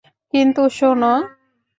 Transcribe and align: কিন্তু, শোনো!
কিন্তু, 0.33 0.61
শোনো! 0.77 1.13